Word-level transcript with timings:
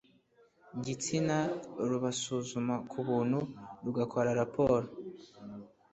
gitsina 0.85 1.37
rubasuzuma 1.89 2.75
ku 2.89 2.97
buntu 3.07 3.39
rugakora 3.85 4.29
raporo 4.41 4.87